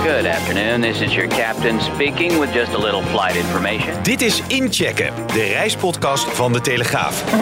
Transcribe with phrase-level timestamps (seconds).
[0.00, 4.02] Good afternoon, this is your captain speaking with just a little flight information.
[4.02, 7.36] Dit is Inchecken, de reispodcast van De Telegraaf.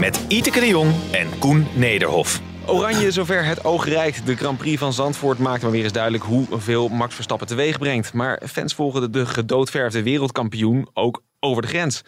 [0.00, 2.40] Met Iteke de Jong en Koen Nederhof.
[2.66, 4.26] Oranje zover het oog reikt.
[4.26, 8.12] De Grand Prix van Zandvoort maakt maar weer eens duidelijk hoeveel Max Verstappen teweeg brengt.
[8.12, 12.02] Maar fans volgen de gedoodverfde wereldkampioen ook over de grens.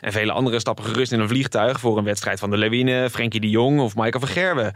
[0.00, 3.40] En vele anderen stappen gerust in een vliegtuig voor een wedstrijd van de Lewine, Frenkie
[3.40, 4.74] de Jong of Michael van Gerwen.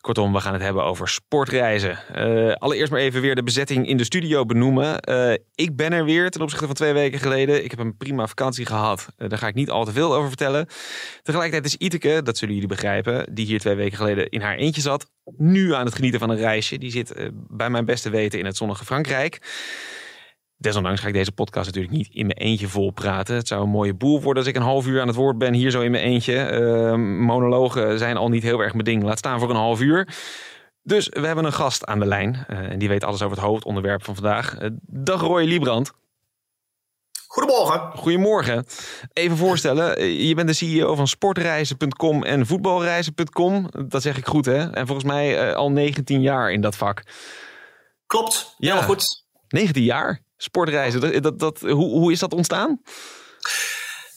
[0.00, 1.98] Kortom, we gaan het hebben over sportreizen.
[2.16, 5.08] Uh, allereerst maar even weer de bezetting in de studio benoemen.
[5.08, 7.64] Uh, ik ben er weer ten opzichte van twee weken geleden.
[7.64, 9.06] Ik heb een prima vakantie gehad.
[9.18, 10.66] Uh, daar ga ik niet al te veel over vertellen.
[11.22, 14.80] Tegelijkertijd is Iteke, dat zullen jullie begrijpen, die hier twee weken geleden in haar eentje
[14.80, 16.78] zat, nu aan het genieten van een reisje.
[16.78, 19.40] Die zit bij mijn beste weten in het zonnige Frankrijk.
[20.60, 23.34] Desondanks ga ik deze podcast natuurlijk niet in mijn eentje vol praten.
[23.34, 25.54] Het zou een mooie boel worden als ik een half uur aan het woord ben
[25.54, 26.50] hier zo in mijn eentje.
[26.52, 26.94] Uh,
[27.24, 29.02] monologen zijn al niet heel erg mijn ding.
[29.02, 30.08] Laat staan voor een half uur.
[30.82, 32.46] Dus we hebben een gast aan de lijn.
[32.50, 34.60] Uh, en die weet alles over het hoofdonderwerp van vandaag.
[34.60, 35.92] Uh, dag Roy Liebrand.
[37.26, 37.98] Goedemorgen.
[37.98, 38.66] Goedemorgen.
[39.12, 43.68] Even voorstellen, je bent de CEO van sportreizen.com en voetbalreizen.com.
[43.88, 44.70] Dat zeg ik goed hè?
[44.70, 47.02] En volgens mij al 19 jaar in dat vak.
[48.06, 48.74] Klopt, ja.
[48.74, 49.24] heel goed.
[49.48, 50.26] 19 jaar?
[50.40, 52.80] Sportreizen, dat, dat, hoe, hoe is dat ontstaan?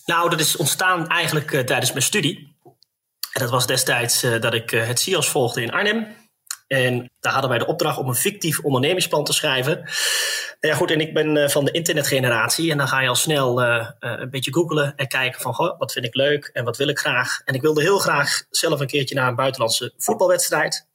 [0.06, 2.56] Nou, dat is ontstaan eigenlijk uh, tijdens mijn studie.
[3.32, 6.08] En dat was destijds uh, dat ik uh, het CIAS volgde in Arnhem.
[6.68, 9.90] En daar hadden wij de opdracht om een fictief ondernemingsplan te schrijven.
[10.60, 12.72] Ja, goed, en ik ben van de internetgeneratie.
[12.72, 15.76] En dan ga je al snel een beetje googlen en kijken van...
[15.78, 17.42] Wat vind ik leuk en wat wil ik graag.
[17.46, 20.88] En ik wilde heel graag zelf een keertje naar een buitenlandse voetbalwedstrijd.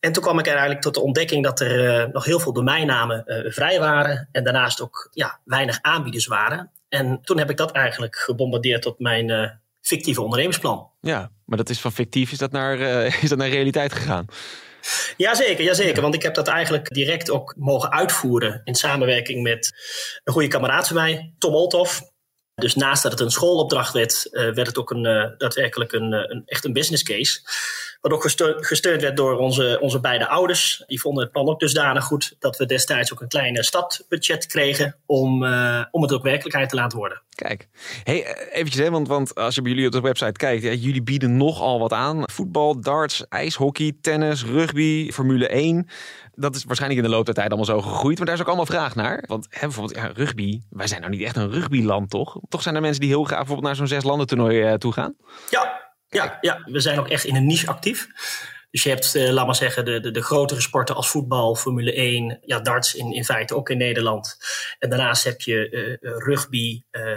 [0.00, 2.52] En toen kwam ik er eigenlijk tot de ontdekking dat er uh, nog heel veel
[2.52, 4.28] domeinnamen uh, vrij waren.
[4.32, 6.70] En daarnaast ook ja, weinig aanbieders waren.
[6.88, 10.90] En toen heb ik dat eigenlijk gebombardeerd tot mijn uh, fictieve ondernemersplan.
[11.00, 12.78] Ja, maar dat is van fictief, is dat naar,
[13.22, 14.26] is dat naar realiteit gegaan?
[15.16, 16.02] Jazeker, jazeker.
[16.02, 19.72] Want ik heb dat eigenlijk direct ook mogen uitvoeren in samenwerking met
[20.24, 22.02] een goede kameraad van mij, Tom Olthoff.
[22.54, 26.64] Dus naast dat het een schoolopdracht werd, werd het ook een, daadwerkelijk een, een, echt
[26.64, 27.40] een business case.
[28.00, 30.82] Wat ook gesteund, werd door onze, onze beide ouders.
[30.86, 34.96] Die vonden het plan ook dusdanig goed dat we destijds ook een kleine stadbudget kregen
[35.06, 37.22] om, uh, om het ook werkelijkheid te laten worden.
[37.34, 37.68] Kijk,
[38.04, 40.72] hey, eh, eventjes, hè, want, want als je bij jullie op de website kijkt, ja,
[40.72, 42.22] jullie bieden nogal wat aan.
[42.30, 45.88] Voetbal, darts, ijshockey, tennis, rugby, Formule 1
[46.38, 48.16] dat is waarschijnlijk in de loop der tijd allemaal zo gegroeid.
[48.16, 49.24] Maar daar is ook allemaal vraag naar.
[49.26, 50.60] Want hè, bijvoorbeeld ja, rugby.
[50.70, 52.40] Wij zijn nou niet echt een rugbyland, toch?
[52.48, 54.92] Toch zijn er mensen die heel graag bijvoorbeeld naar zo'n zes landen toernooi uh, toe
[54.92, 55.14] gaan?
[55.50, 58.08] Ja, ja, ja, we zijn ook echt in een niche actief.
[58.70, 61.92] Dus je hebt, uh, laat maar zeggen, de, de, de, grotere sporten als voetbal, Formule
[61.92, 64.36] 1, ja, darts in, in feite ook in Nederland.
[64.78, 67.16] En daarnaast heb je uh, rugby, uh,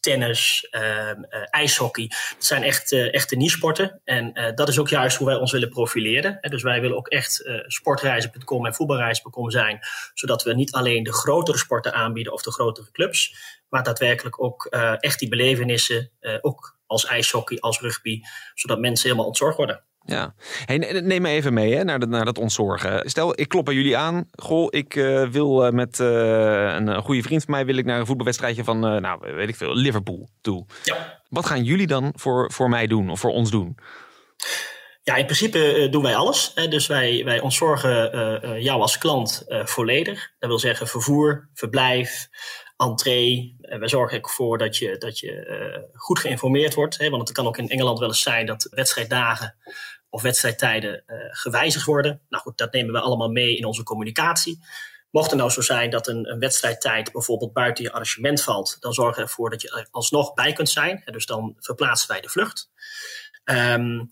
[0.00, 2.06] tennis, ehm, ijshockey.
[2.08, 4.00] Dat zijn echt echte niche-sporten.
[4.04, 6.38] En dat is ook juist hoe wij ons willen profileren.
[6.40, 9.78] dus wij willen ook echt sportreizen.com en voetbalreizen.com zijn.
[10.14, 13.34] Zodat we niet alleen de grotere sporten aanbieden of de grotere clubs.
[13.68, 14.64] Maar daadwerkelijk ook
[15.00, 16.10] echt die belevenissen
[16.40, 18.20] ook als ijshockey, als rugby,
[18.54, 19.82] zodat mensen helemaal ontzorgd worden.
[20.04, 20.34] Ja,
[20.64, 23.10] hey, neem me even mee hè, naar, de, naar dat ontzorgen.
[23.10, 24.28] Stel, ik klop bij jullie aan.
[24.30, 28.00] Goh, ik uh, wil uh, met uh, een goede vriend van mij wil ik naar
[28.00, 30.66] een voetbalwedstrijdje van, nou, weet ik veel, Liverpool toe.
[30.84, 31.22] Ja.
[31.28, 33.78] Wat gaan jullie dan voor, voor mij doen of voor ons doen?
[35.02, 36.52] Ja, in principe doen wij alles.
[36.54, 36.68] Hè.
[36.68, 40.30] Dus wij, wij ontzorgen jou als klant volledig.
[40.38, 42.28] Dat wil zeggen vervoer, verblijf,
[42.78, 43.56] entree.
[43.60, 46.98] En we zorgen ervoor dat je, dat je uh, goed geïnformeerd wordt.
[46.98, 49.56] Hè, want het kan ook in Engeland wel eens zijn dat wedstrijddagen
[50.10, 52.20] of wedstrijdtijden uh, gewijzigd worden.
[52.28, 54.58] Nou goed, dat nemen we allemaal mee in onze communicatie.
[55.10, 58.92] Mocht het nou zo zijn dat een, een wedstrijdtijd bijvoorbeeld buiten je arrangement valt, dan
[58.92, 61.02] zorgen we ervoor dat je er alsnog bij kunt zijn.
[61.04, 62.70] Dus dan verplaatsen wij de vlucht.
[63.44, 64.10] Um,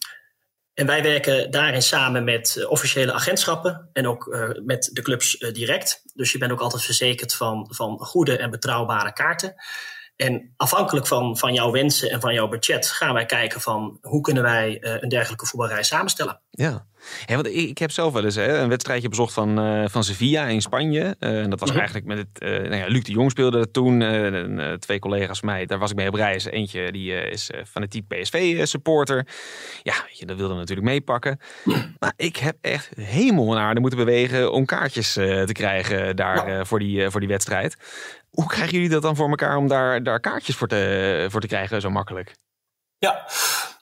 [0.76, 5.40] en wij werken daarin samen met uh, officiële agentschappen en ook uh, met de clubs
[5.40, 6.02] uh, direct.
[6.14, 9.54] Dus je bent ook altijd verzekerd van, van goede en betrouwbare kaarten.
[10.16, 14.20] En afhankelijk van, van jouw wensen en van jouw budget gaan wij kijken van hoe
[14.20, 16.40] kunnen wij een dergelijke voetbalreis samenstellen.
[16.50, 16.86] Ja,
[17.26, 20.46] ja, want ik, heb zelf wel eens hè, een wedstrijdje bezocht van, uh, van Sevilla
[20.46, 21.16] in Spanje.
[21.20, 21.78] Uh, en dat was mhm.
[21.78, 22.40] eigenlijk met het.
[22.40, 24.04] Nou ja, Luc de Jong speelde dat toen.
[24.78, 26.44] twee collega's van mij, daar was ik mee op reis.
[26.44, 29.26] Eentje die is fanatiek PSV-supporter.
[29.82, 31.40] Ja, weet je, dat wilde natuurlijk meepakken.
[31.98, 36.78] Maar ik heb echt hemel en aarde moeten bewegen om kaartjes te krijgen daar voor,
[36.78, 37.76] die, voor die wedstrijd.
[38.36, 41.46] Hoe krijgen jullie dat dan voor elkaar om daar, daar kaartjes voor te, voor te
[41.46, 42.36] krijgen zo makkelijk?
[42.98, 43.26] Ja,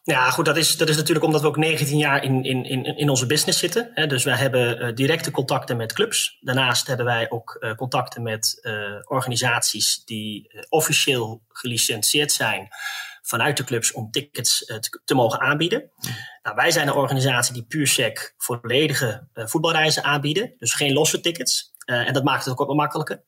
[0.03, 2.85] ja, goed, dat is, dat is natuurlijk omdat we ook 19 jaar in, in, in,
[2.85, 4.09] in onze business zitten.
[4.09, 6.39] Dus wij hebben uh, directe contacten met clubs.
[6.41, 8.73] Daarnaast hebben wij ook uh, contacten met uh,
[9.05, 12.69] organisaties die officieel gelicentieerd zijn
[13.23, 15.91] vanuit de clubs om tickets te, te, mogen aanbieden.
[16.43, 20.55] Nou, wij zijn een organisatie die puur sec volledige voetbalreizen aanbieden.
[20.59, 21.73] Dus geen losse tickets.
[21.85, 23.25] en dat maakt het ook wat makkelijker.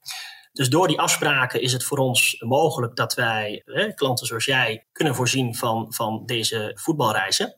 [0.57, 3.63] Dus door die afspraken is het voor ons mogelijk dat wij
[3.95, 7.57] klanten zoals jij kunnen voorzien van, van deze voetbalreizen.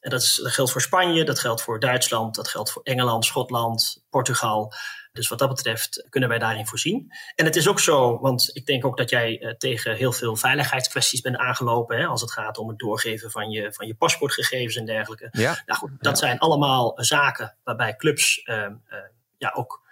[0.00, 3.24] En dat, is, dat geldt voor Spanje, dat geldt voor Duitsland, dat geldt voor Engeland,
[3.24, 4.72] Schotland, Portugal.
[5.12, 7.12] Dus wat dat betreft kunnen wij daarin voorzien.
[7.34, 10.36] En het is ook zo, want ik denk ook dat jij eh, tegen heel veel
[10.36, 11.98] veiligheidskwesties bent aangelopen.
[11.98, 15.28] Hè, als het gaat om het doorgeven van je, van je paspoortgegevens en dergelijke.
[15.30, 15.62] Ja.
[15.66, 18.98] Nou goed, dat zijn allemaal zaken waarbij clubs uh, uh,
[19.36, 19.86] ja, ook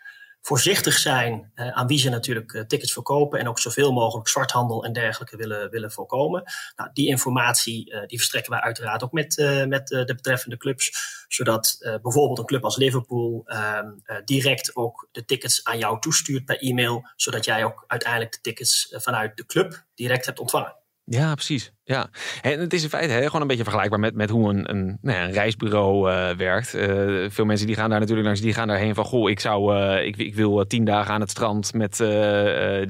[0.47, 4.85] voorzichtig zijn uh, aan wie ze natuurlijk uh, tickets verkopen en ook zoveel mogelijk zwarthandel
[4.85, 6.43] en dergelijke willen, willen voorkomen.
[6.77, 9.37] Nou, die informatie uh, die verstrekken wij uiteraard ook met,
[9.69, 10.91] met de betreffende clubs,
[11.29, 13.91] zodat bijvoorbeeld een club als Liverpool ehm,
[14.25, 18.95] direct ook de tickets aan jou toestuurt per e-mail, zodat jij ook uiteindelijk de tickets
[18.97, 20.77] vanuit de club direct hebt ontvangen.
[21.09, 21.73] Ja, precies.
[21.85, 22.11] Ja.
[22.43, 24.99] En het is in feite hè, gewoon een beetje vergelijkbaar met, met hoe een, een,
[25.01, 26.75] nou ja, een reisbureau uh, werkt.
[26.75, 29.05] Uh, veel mensen die gaan daar natuurlijk langs, die gaan daarheen van...
[29.05, 31.97] goh, ik, zou, uh, ik, ik wil tien dagen aan het strand met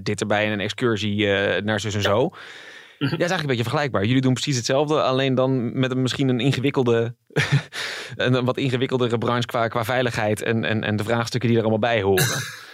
[0.03, 0.47] dit erbij...
[0.47, 1.27] en een excursie
[1.61, 2.31] naar zus en zo.
[2.33, 2.39] Ja.
[2.99, 4.05] Ja, is eigenlijk een beetje vergelijkbaar.
[4.05, 7.15] Jullie doen precies hetzelfde, alleen dan met een, misschien een ingewikkelde,
[8.17, 11.91] een wat ingewikkeldere branche qua, qua veiligheid en, en, en de vraagstukken die er allemaal
[11.91, 12.27] bij horen.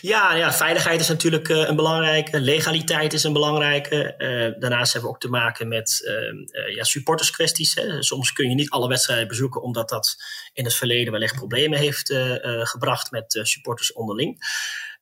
[0.00, 2.40] Ja, ja, veiligheid is natuurlijk uh, een belangrijke.
[2.40, 4.14] Legaliteit is een belangrijke.
[4.18, 7.74] Uh, daarnaast hebben we ook te maken met uh, ja, supporterskwesties.
[7.74, 8.02] Hè.
[8.02, 10.16] Soms kun je niet alle wedstrijden bezoeken, omdat dat
[10.52, 12.14] in het verleden wellicht problemen heeft
[12.62, 14.38] gebracht met supporters onderling.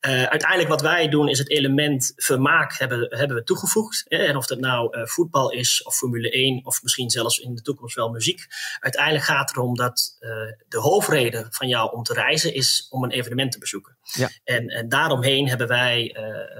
[0.07, 4.05] Uh, uiteindelijk wat wij doen is het element vermaak hebben, hebben we toegevoegd.
[4.09, 4.17] Hè?
[4.17, 7.63] En of dat nou uh, voetbal is of Formule 1 of misschien zelfs in de
[7.63, 8.47] toekomst wel muziek.
[8.81, 10.31] Uiteindelijk gaat het erom dat uh,
[10.69, 13.97] de hoofdreden van jou om te reizen is om een evenement te bezoeken.
[14.03, 14.31] Ja.
[14.45, 16.17] En, en daaromheen hebben wij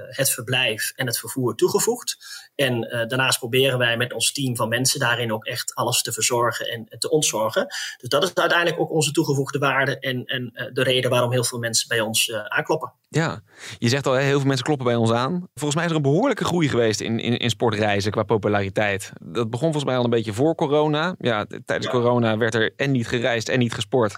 [0.09, 2.17] het verblijf en het vervoer toegevoegd.
[2.55, 6.67] En daarnaast proberen wij met ons team van mensen daarin ook echt alles te verzorgen
[6.67, 7.67] en te ontzorgen.
[7.97, 11.59] Dus dat is uiteindelijk ook onze toegevoegde waarde en, en de reden waarom heel veel
[11.59, 12.93] mensen bij ons aankloppen.
[13.09, 13.41] Ja,
[13.77, 15.47] je zegt al, heel veel mensen kloppen bij ons aan.
[15.53, 19.11] Volgens mij is er een behoorlijke groei geweest in, in, in sportreizen qua populariteit.
[19.21, 21.15] Dat begon volgens mij al een beetje voor corona.
[21.19, 24.17] Ja, tijdens corona werd er en niet gereisd en niet gesport.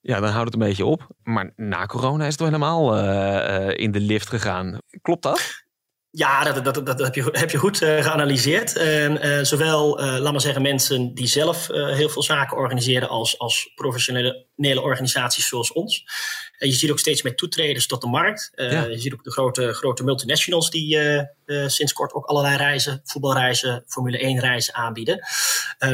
[0.00, 1.06] Ja, dan houdt het een beetje op.
[1.22, 4.78] Maar na corona is het wel helemaal uh, uh, in de lift gegaan.
[5.02, 5.64] Klopt dat?
[6.14, 8.76] Ja, dat, dat, dat heb, je, heb je goed uh, geanalyseerd.
[8.76, 13.72] Uh, uh, zowel, laat maar zeggen, mensen die zelf heel veel zaken organiseren als, als
[13.74, 16.04] professionele organisaties zoals ons.
[16.58, 18.52] je ziet ook steeds meer toetreders tot de markt.
[18.54, 18.84] Ja.
[18.84, 20.98] Je ziet ook de grote, grote multinationals die
[21.66, 25.26] sinds kort ook allerlei reizen, voetbalreizen, Formule 1 reizen aanbieden.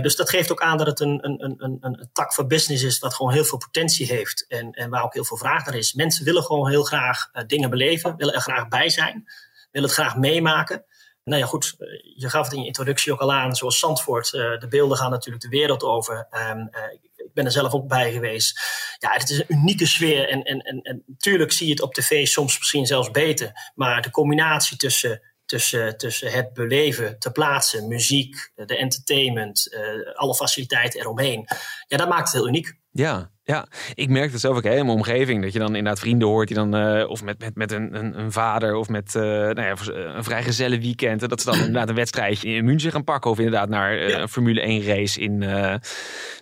[0.03, 2.83] dus dat geeft ook aan dat het een, een, een, een, een tak van business
[2.83, 5.77] is wat gewoon heel veel potentie heeft en, en waar ook heel veel vraag naar
[5.77, 5.93] is.
[5.93, 9.27] Mensen willen gewoon heel graag dingen beleven, willen er graag bij zijn
[9.71, 10.85] wil het graag meemaken.
[11.29, 14.33] Nou ja, goed, eh, je gaf het in je introductie ook al aan, zoals Zandvoort.
[14.33, 16.29] Uh, de beelden gaan natuurlijk de wereld over.
[16.51, 16.83] Um, uh,
[17.17, 18.61] ik ben er zelf ook bij geweest.
[18.99, 20.29] Ja, het is een unieke sfeer.
[20.29, 23.71] En, en, en, natuurlijk zie je het op tv soms misschien zelfs beter.
[23.75, 29.77] Maar de combinatie tussen, tussen, tussen het beleven ter plaatse, muziek, de entertainment,
[30.15, 31.49] alle faciliteiten eromheen.
[31.87, 32.79] Ja, dat maakt het heel uniek.
[32.91, 35.43] Ja, ja, ik merk het zelf ook hè, in mijn omgeving.
[35.43, 38.19] Dat je dan inderdaad vrienden hoort die dan, uh, of met, met, met een, een,
[38.19, 39.75] een vader of met uh, nou ja,
[40.17, 41.23] een vrijgezelle weekend.
[41.23, 43.31] En dat ze dan inderdaad een wedstrijdje in München gaan pakken.
[43.31, 44.21] Of inderdaad naar uh, ja.
[44.21, 45.81] een Formule 1 race in nou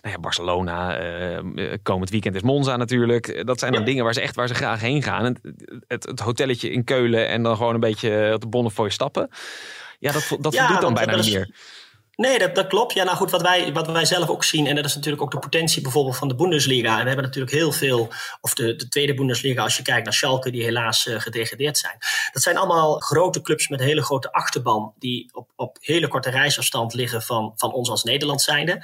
[0.01, 0.99] ja, Barcelona.
[1.83, 3.45] komend weekend is Monza natuurlijk.
[3.45, 5.23] Dat zijn dan dingen waar ze echt waar ze graag heen gaan.
[5.25, 5.39] Het,
[5.87, 9.29] het, het, hotelletje in Keulen en dan gewoon een beetje op de Bonnefoy stappen.
[9.99, 11.49] Ja, dat, dat voldoet dan bijna niet meer.
[12.17, 12.93] Nee, dat, dat klopt.
[12.93, 15.31] Ja, nou goed, wat wij, wat wij zelf ook zien, en dat is natuurlijk ook
[15.31, 16.91] de potentie bijvoorbeeld van de Bundesliga.
[16.91, 18.09] En we hebben natuurlijk heel veel,
[18.41, 21.97] of de, de tweede Bundesliga, als je kijkt naar Schalke, die helaas uh, gedegradeerd zijn.
[22.31, 26.29] Dat zijn allemaal grote clubs met een hele grote achterban, die op, op hele korte
[26.29, 28.71] reisafstand liggen van, van ons als Nederland zijnde.
[28.71, 28.81] Uh,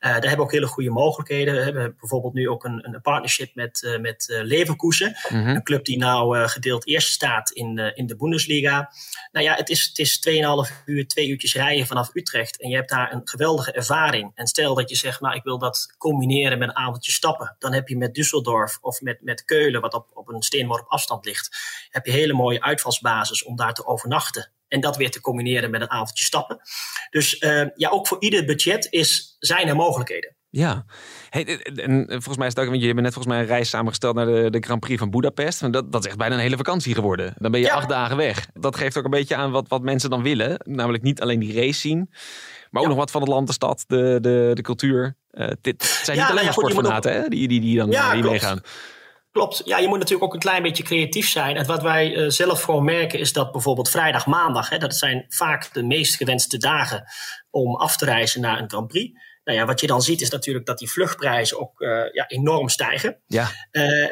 [0.00, 1.54] daar hebben we ook hele goede mogelijkheden.
[1.54, 5.54] We hebben bijvoorbeeld nu ook een, een partnership met, uh, met Leverkusen, mm -hmm.
[5.54, 8.90] een club die nou gedeeld eerst staat in, in de Bundesliga.
[9.32, 10.28] Nou ja, het is, het is
[10.68, 12.60] 2,5 uur, twee uurtjes rijden vanaf Utrecht.
[12.60, 14.30] En je hebt daar een geweldige ervaring.
[14.34, 17.56] En stel dat je zegt, nou ik wil dat combineren met een avondje stappen.
[17.58, 21.24] Dan heb je met Düsseldorf of met, met Keulen, wat op, op een steenworp afstand
[21.24, 21.56] ligt,
[21.90, 24.52] heb je hele mooie uitvalsbasis om daar te overnachten.
[24.68, 26.60] En dat weer te combineren met een avondje stappen.
[27.10, 30.36] Dus uh, ja, ook voor ieder budget is, zijn er mogelijkheden.
[30.50, 30.84] Ja,
[31.30, 33.68] hey, en volgens mij is het ook, want je hebt net volgens mij een reis
[33.68, 35.62] samengesteld naar de, de Grand Prix van Budapest.
[35.62, 37.34] En dat, dat is echt bijna een hele vakantie geworden.
[37.38, 37.74] Dan ben je ja.
[37.74, 38.46] acht dagen weg.
[38.52, 40.60] Dat geeft ook een beetje aan wat, wat mensen dan willen.
[40.64, 42.10] Namelijk niet alleen die race zien,
[42.74, 45.16] maar ook nog wat van het land, de stad, de, de, de cultuur.
[45.32, 47.30] Uh, dit zijn niet alleen maar sportfanaten ook...
[47.30, 48.60] die, die, die dan ja, die meegaan.
[49.32, 49.62] Klopt.
[49.64, 51.56] Ja, je moet natuurlijk ook een klein beetje creatief zijn.
[51.56, 55.24] En wat wij uh, zelf gewoon merken is dat bijvoorbeeld vrijdag, maandag, hè, dat zijn
[55.28, 57.04] vaak de meest gewenste dagen
[57.50, 59.20] om af te reizen naar een Grand Prix.
[59.44, 61.80] Nou ja, wat je dan ziet is natuurlijk dat die vluchtprijzen ook
[62.12, 63.22] ja, enorm stijgen.
[63.26, 63.50] Ja.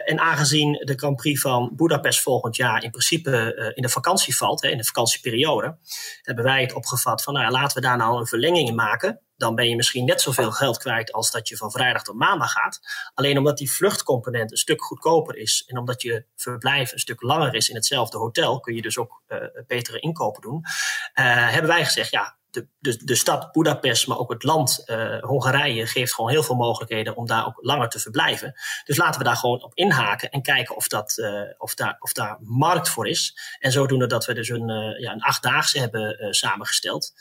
[0.04, 4.62] en aangezien de Grand Prix van Budapest volgend jaar in principe in de vakantie valt,
[4.62, 5.78] hè, in de vakantieperiode,
[6.22, 9.20] hebben wij het opgevat van nou ja, laten we daar nou een verlenging in maken
[9.42, 12.52] dan ben je misschien net zoveel geld kwijt als dat je van vrijdag tot maandag
[12.52, 12.80] gaat.
[13.14, 17.54] Alleen omdat die vluchtcomponent een stuk goedkoper is en omdat je verblijf een stuk langer
[17.54, 20.60] is in hetzelfde hotel, kun je dus ook uh, betere inkopen doen.
[20.60, 25.86] Uh, hebben wij gezegd, ja, de, de, stad Budapest, maar ook het land uh, Hongarije
[25.86, 28.54] geeft gewoon heel veel mogelijkheden om daar ook langer te verblijven.
[28.84, 32.12] Dus laten we daar gewoon op inhaken en kijken of, dat, uh, of, daar, of
[32.12, 33.38] daar markt voor is.
[33.58, 37.12] En zodoende dat we dus een, uh, ja, een achtdaagse hebben samengesteld.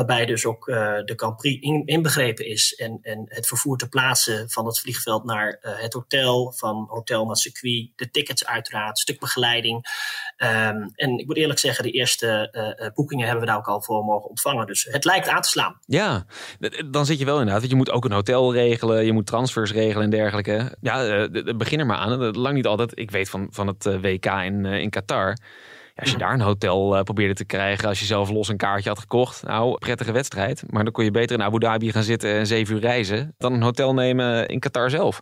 [0.00, 2.74] Waarbij dus ook uh, de Grand in, inbegrepen is.
[2.74, 7.26] En, en het vervoer te plaatsen van het vliegveld naar uh, het hotel, van hotel
[7.26, 9.76] naar circuit, de tickets uiteraard, stuk begeleiding.
[10.36, 12.48] Um, en ik moet eerlijk zeggen, de eerste
[12.80, 14.66] uh, boekingen hebben we daar ook al voor mogen ontvangen.
[14.66, 15.78] Dus het lijkt aan te slaan.
[15.86, 16.24] Ja,
[16.90, 17.58] dan zit je wel inderdaad.
[17.58, 20.76] Want je moet ook een hotel regelen, je moet transfers regelen en dergelijke.
[20.80, 22.36] Ja, begin er maar aan.
[22.36, 22.98] Lang niet altijd.
[22.98, 25.36] Ik weet van, van het WK in, in Qatar
[26.00, 28.88] als je daar een hotel uh, probeerde te krijgen, als je zelf los een kaartje
[28.88, 30.62] had gekocht, nou, prettige wedstrijd.
[30.66, 33.52] Maar dan kon je beter in Abu Dhabi gaan zitten en zeven uur reizen dan
[33.52, 35.20] een hotel nemen in Qatar zelf.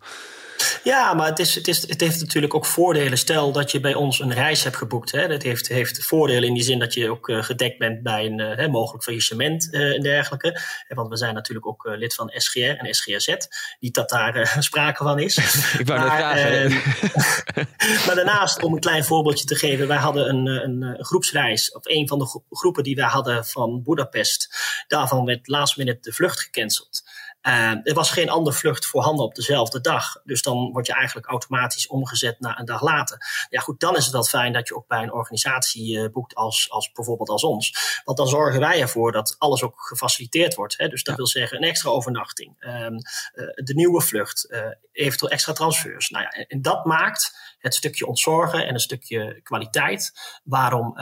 [0.83, 3.19] Ja, maar het, is, het, is, het heeft natuurlijk ook voordelen.
[3.19, 5.13] Stel dat je bij ons een reis hebt geboekt.
[5.13, 8.27] Hè, dat heeft, heeft voordelen in die zin dat je ook uh, gedekt bent bij
[8.27, 10.61] een uh, mogelijk faillissement uh, en dergelijke.
[10.89, 13.35] Want we zijn natuurlijk ook lid van SGR en SGRZ.
[13.81, 15.37] Niet dat daar sprake van is.
[15.79, 16.71] Ik wou maar, vragen.
[18.07, 19.89] maar daarnaast, om een klein voorbeeldje te geven.
[19.89, 21.73] Wij hadden een, een, groepsreis.
[21.73, 24.49] Of een van de groepen die wij hadden van Budapest.
[24.87, 27.03] Daarvan werd last minute de vlucht gecanceld.
[27.43, 30.21] Uh, er was geen andere vlucht voorhanden op dezelfde dag.
[30.25, 33.47] Dus dan word je eigenlijk automatisch omgezet naar een dag later.
[33.51, 36.35] Ja, goed, dan is het wel fijn dat je ook bij een organisatie uh, boekt
[36.35, 38.01] als, als bijvoorbeeld als ons.
[38.05, 40.79] Want dan zorgen wij ervoor dat alles ook gefaciliteerd wordt.
[40.79, 40.89] Hè?
[40.89, 44.57] Dus dat wil zeggen een extra overnachting, um, uh, de nieuwe vlucht,
[44.93, 46.09] eventueel extra transfers.
[46.09, 50.13] Nou ja, en dat maakt het stukje ontzorgen en een stukje kwaliteit.
[50.45, 50.93] Waarom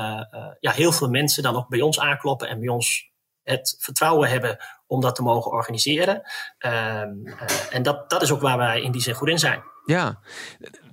[0.60, 3.10] ja, heel veel mensen dan ook bij ons aankloppen en bij ons
[3.42, 6.14] het vertrouwen hebben om dat te mogen organiseren.
[6.14, 7.34] Um, uh,
[7.70, 9.62] en dat, dat is ook waar wij in die zin goed in zijn.
[9.84, 10.20] Ja,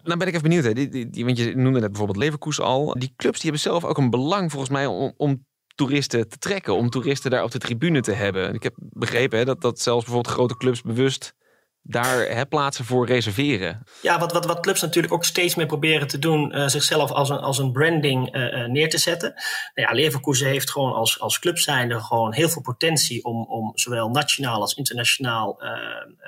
[0.04, 0.64] nou ben ik even benieuwd.
[0.64, 0.74] Hè.
[0.74, 2.94] Die, die, die, want je noemde net bijvoorbeeld Leverkusen al.
[3.00, 5.46] Die clubs die hebben zelf ook een belang volgens mij om, om
[5.76, 6.76] toeristen te trekken.
[6.76, 8.54] Om toeristen daar op de tribune te hebben.
[8.54, 11.36] Ik heb begrepen hè, dat, dat zelfs bijvoorbeeld grote clubs bewust
[11.84, 13.84] daar hè, plaatsen voor reserveren.
[14.02, 17.30] Ja, wat, wat, wat clubs natuurlijk ook steeds meer proberen te doen, uh, zichzelf als
[17.30, 19.34] een, als een branding uh, uh, neer te zetten.
[19.76, 23.72] Nou ja, Leverkusen heeft gewoon als, als club zijnde gewoon heel veel potentie om, om
[23.76, 25.62] zowel nationaal als internationaal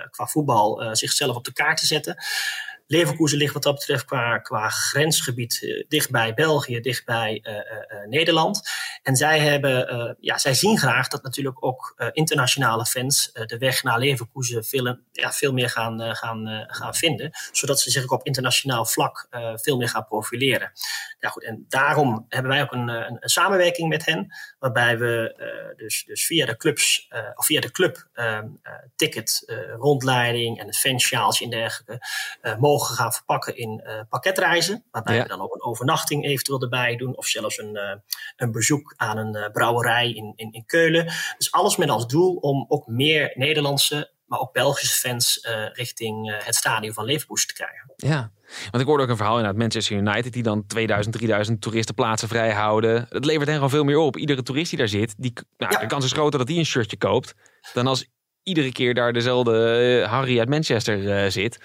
[0.09, 2.17] qua voetbal zichzelf op de kaart te zetten.
[2.87, 8.69] Leverkusen ligt wat dat betreft qua, qua grensgebied uh, dichtbij België, dichtbij uh, uh, Nederland.
[9.03, 13.99] En zij, hebben, ja, zij zien graag dat natuurlijk ook internationale fans de weg naar
[13.99, 17.31] Leverkusen veel, ja, veel meer gaan, gaan, gaan vinden.
[17.51, 20.71] Zodat ze zich ook op internationaal vlak veel meer gaan profileren.
[21.19, 24.33] Ja, goed, en daarom hebben wij ook een, een, samenwerking met hen.
[24.59, 25.33] Waarbij we
[25.77, 28.07] dus, dus via de clubs, of via de club
[28.95, 31.99] ticket, rondleiding en het fansjaaltje en dergelijke
[32.59, 34.83] mogen mogen gaan verpakken in uh, pakketreizen.
[34.91, 37.17] Waarbij we dan ook een overnachting eventueel erbij doen.
[37.17, 37.81] Of zelfs een, uh,
[38.35, 41.05] een bezoek aan een uh, brouwerij in, in, in Keulen.
[41.37, 46.55] Dus alles met als doel om ook meer Nederlandse, maar ook Belgische fans richting het
[46.55, 47.93] stadion van Leverkusen te krijgen.
[47.95, 48.31] Ja,
[48.71, 49.59] want ik hoorde ook een verhaal inderdaad.
[49.59, 53.05] Manchester United die dan 2000, 3000 toeristenplaatsen vrij houden.
[53.09, 54.17] Dat levert hen gewoon veel meer op.
[54.17, 55.79] Iedere toerist die daar zit, die, nou, ja.
[55.79, 57.33] de kans is groter dat hij een shirtje koopt.
[57.73, 58.07] Dan als
[58.43, 61.57] iedere keer daar dezelfde Harry uit Manchester zit.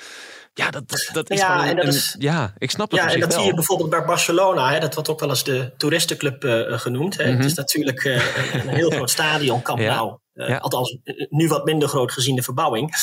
[0.61, 3.21] Ja, dat, dat, dat is ja, en dat is, ja, ik snap het Ja, en
[3.21, 4.73] dat zie je bijvoorbeeld bij Barcelona.
[4.73, 7.17] Hè, dat wordt ook wel eens de toeristenclub uh, genoemd.
[7.17, 7.25] Hè.
[7.25, 7.39] Mm -hmm.
[7.39, 10.19] Het is natuurlijk uh, een, een heel groot stadion, Camp Nou.
[10.35, 10.57] Uh, ja.
[10.57, 12.95] Althans, nu wat minder groot gezien de verbouwing.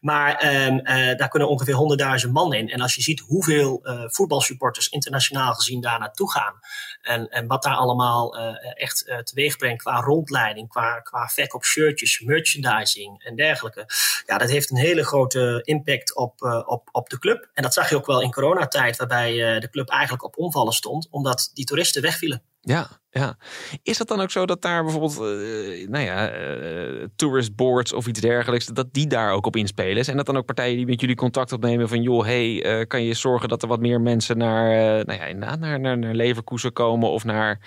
[0.00, 2.68] Maar um, uh, daar kunnen ongeveer 100.000 man in.
[2.68, 6.54] En als je ziet hoeveel uh, voetbalsupporters internationaal gezien daar naartoe gaan.
[7.00, 8.36] En, en wat daar allemaal
[8.74, 13.86] echt teweeg brengt qua rondleiding, qua, qua verkoop shirtjes, merchandising en dergelijke.
[14.26, 17.48] Ja, dat heeft een hele grote impact op, op, op de club.
[17.54, 21.08] En dat zag je ook wel in coronatijd, waarbij de club eigenlijk op omvallen stond,
[21.10, 22.42] omdat die toeristen wegvielen.
[22.68, 23.36] Ja, ja.
[23.82, 28.06] Is dat dan ook zo dat daar bijvoorbeeld, uh, nou ja, uh, tourist boards of
[28.06, 30.04] iets dergelijks, dat die daar ook op inspelen?
[30.04, 33.02] En dat dan ook partijen die met jullie contact opnemen van, joh, hey, uh, kan
[33.02, 34.68] je zorgen dat er wat meer mensen naar,
[35.04, 37.60] nou ja, naar, naar, naar Leverkusen komen of naar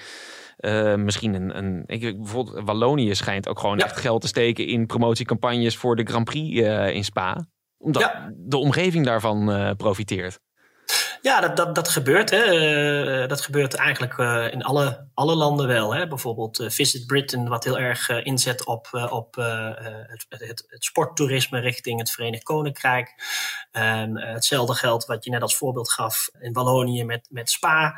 [0.97, 3.85] misschien een, een ik, bijvoorbeeld Wallonië schijnt ook gewoon ja.
[3.85, 6.59] echt geld te steken in promotiecampagnes voor de Grand Prix
[6.93, 8.33] in Spa, omdat ja.
[8.35, 10.39] de omgeving daarvan profiteert.
[11.21, 12.29] Ja, dat, dat, dat gebeurt.
[12.29, 12.43] Hè.
[13.21, 15.93] Uh, dat gebeurt eigenlijk uh, in alle, alle landen wel.
[15.93, 16.07] Hè.
[16.07, 21.99] Bijvoorbeeld uh, Visit Britain, wat heel erg inzet op, op het, het, het, sporttoerisme richting
[21.99, 23.13] het Verenigd Koninkrijk.
[24.13, 27.95] hetzelfde geldt wat je net als voorbeeld gaf in Wallonië met, met Spa.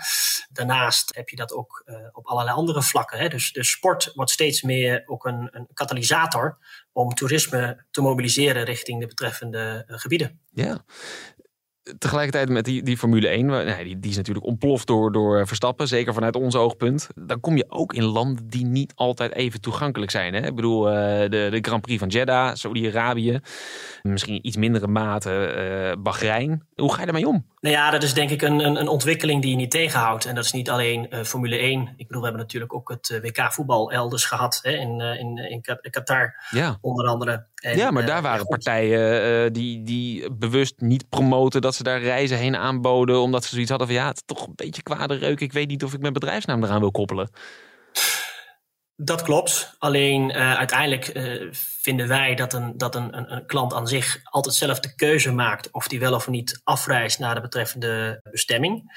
[0.50, 3.19] Daarnaast heb je dat ook op allerlei andere vlakken.
[3.19, 3.27] Hè.
[3.27, 6.57] Dus, dus sport wordt steeds meer ook een, een katalysator
[6.91, 10.39] om toerisme te mobiliseren richting de betreffende gebieden.
[10.53, 10.86] Ja,
[11.98, 15.88] tegelijkertijd met die, die Formule 1, nee, die, die is natuurlijk ontploft door, door Verstappen,
[15.88, 17.08] zeker vanuit ons oogpunt.
[17.16, 20.34] Dan kom je ook in landen die niet altijd even toegankelijk zijn.
[20.34, 20.48] Hè?
[20.48, 23.40] Ik bedoel, uh, de, de Grand Prix van Jeddah, Saudi-Arabië,
[24.02, 25.54] misschien iets mindere mate
[25.96, 26.68] uh, Bahrein.
[26.76, 27.46] Hoe ga je daarmee om?
[27.60, 30.26] Nou ja, dat is denk ik een, een, een ontwikkeling die je niet tegenhoudt.
[30.26, 31.94] En dat is niet alleen uh, Formule 1.
[31.98, 35.38] Ik bedoel, we hebben natuurlijk ook het WK voetbal elders gehad, hè, in, in,
[35.82, 36.78] in Qatar ja.
[36.82, 37.46] onder andere.
[37.62, 42.38] En, ja, maar daar waren partijen die, die bewust niet promoten dat ze daar reizen
[42.38, 43.22] heen aanboden.
[43.22, 45.39] Omdat ze zoiets hadden van ja, het is toch een beetje kwade reuk.
[45.39, 47.30] Ik weet niet of ik mijn bedrijfsnaam eraan wil koppelen.
[48.96, 49.75] Dat klopt.
[49.77, 51.50] Alleen uh, uiteindelijk uh,
[51.82, 55.32] vinden wij dat, een, dat een, een, een, klant aan zich altijd zelf de keuze
[55.32, 58.91] maakt of die wel of niet afreist naar de betreffende bestemming.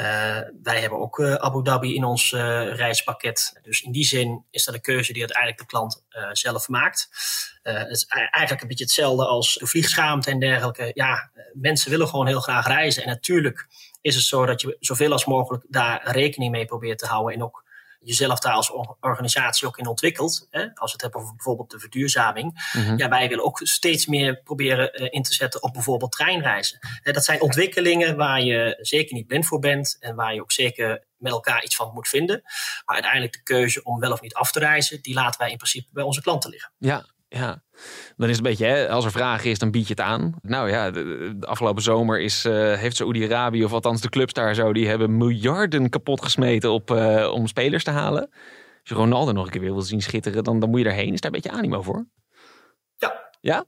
[0.00, 2.40] Uh, wij hebben ook uh, Abu Dhabi in ons uh,
[2.74, 3.58] reispakket.
[3.62, 7.08] Dus in die zin is dat een keuze die uiteindelijk de klant zelf maakt.
[7.62, 10.90] het is eigenlijk een beetje hetzelfde als de vliegschaamte en dergelijke.
[10.94, 13.02] Ja, mensen willen gewoon heel graag reizen.
[13.02, 13.66] En natuurlijk
[14.00, 17.34] is het zo dat je zoveel als mogelijk daar rekening mee probeert te houden.
[17.34, 17.64] En ook
[18.00, 20.46] jezelf daar als organisatie ook in ontwikkelt.
[20.50, 20.60] Hè?
[20.60, 22.70] Als we het hebben over bijvoorbeeld de verduurzaming.
[22.72, 22.96] Mhm.
[22.96, 26.78] Ja, wij willen ook steeds meer proberen uh, in te zetten op bijvoorbeeld treinreizen.
[27.02, 30.52] Hè, dat zijn ontwikkelingen waar je zeker niet blind voor bent en waar je ook
[30.52, 32.42] zeker met elkaar iets van moet vinden.
[32.84, 35.56] Maar uiteindelijk de keuze om wel of niet af te reizen, die laten wij in
[35.56, 36.72] principe bij onze klanten liggen.
[36.78, 37.62] Ja, ja,
[38.16, 40.34] dan is het een beetje, hè, als er vragen is, dan bied je het aan.
[40.42, 44.72] Nou ja, de, afgelopen zomer is, uh, heeft Saoedi-Arabië, of althans de clubs daar zo,
[44.72, 48.22] die hebben miljarden kapot gesmeten op, uh, om spelers te halen.
[48.80, 51.12] Als je Ronaldo nog een keer weer wil zien schitteren, dan, dan moet je daarheen.
[51.12, 52.06] Is daar een beetje animo voor?
[52.96, 53.30] Ja.
[53.40, 53.64] Ja?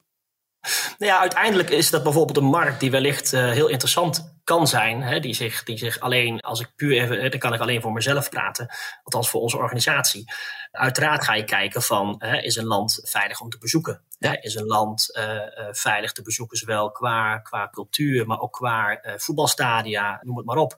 [0.99, 5.03] Nou ja, uiteindelijk is dat bijvoorbeeld een markt die wellicht uh, heel interessant kan zijn.
[5.03, 7.93] Hè, die, zich, die zich alleen, als ik puur even, dan kan ik alleen voor
[7.93, 10.33] mezelf praten, althans voor onze organisatie.
[10.71, 14.03] Uiteraard ga je kijken van, hè, is een land veilig om te bezoeken?
[14.19, 14.43] Ja.
[14.43, 19.01] Is een land uh, uh, veilig te bezoeken, zowel qua, qua cultuur, maar ook qua
[19.17, 20.77] voetbalstadia, noem het maar op.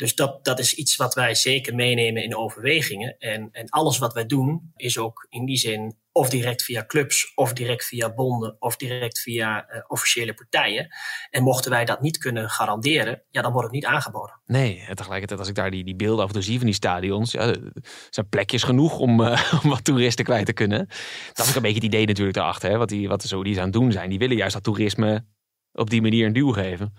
[0.00, 3.16] Dus dat, dat is iets wat wij zeker meenemen in overwegingen.
[3.18, 7.32] En, en alles wat wij doen is ook in die zin of direct via clubs,
[7.34, 10.88] of direct via bonden, of direct via uh, officiële partijen.
[11.30, 14.40] En mochten wij dat niet kunnen garanderen, ja, dan wordt het niet aangeboden.
[14.46, 17.32] Nee, en tegelijkertijd als ik daar die, die beelden af en zie van die stadions,
[17.32, 17.72] ja, er
[18.10, 20.88] zijn plekjes genoeg om, uh, om wat toeristen kwijt te kunnen.
[21.32, 23.64] Dat is een beetje het idee natuurlijk daarachter, hè, wat, die, wat de Saudis aan
[23.64, 24.10] het doen zijn.
[24.10, 25.24] Die willen juist dat toerisme
[25.72, 26.94] op die manier een duw geven.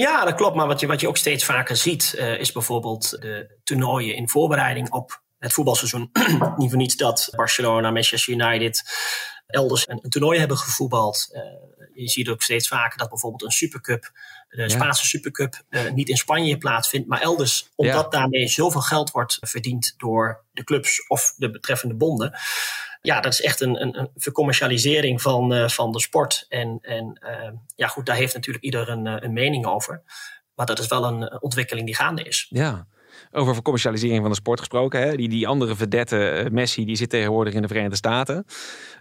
[0.00, 0.56] Ja, dat klopt.
[0.56, 4.28] Maar wat je, wat je ook steeds vaker ziet, uh, is bijvoorbeeld de toernooien in
[4.28, 6.10] voorbereiding op het voetbalseizoen.
[6.56, 8.82] Niet voor niets dat Barcelona, Manchester United
[9.46, 11.28] elders een, een toernooi hebben gevoetbald.
[11.32, 11.42] Uh,
[11.94, 14.10] je ziet ook steeds vaker dat bijvoorbeeld een Supercup,
[14.48, 17.68] de Spaanse Supercup, uh, niet in Spanje plaatsvindt, maar elders.
[17.74, 18.18] Omdat ja.
[18.18, 22.38] daarmee zoveel geld wordt verdiend door de clubs of de betreffende bonden.
[23.04, 26.46] Ja, dat is echt een, een, een vercommercialisering van, uh, van de sport.
[26.48, 27.20] En, en
[27.76, 30.02] ja, goed, daar heeft natuurlijk ieder een, een mening over.
[30.54, 32.46] Maar dat is wel een ontwikkeling die gaande is.
[32.48, 32.86] Ja,
[33.34, 35.00] over commercialisering van de sport gesproken.
[35.00, 35.16] Hè?
[35.16, 38.44] Die, die andere vedette, uh, Messi, die zit tegenwoordig in de Verenigde Staten.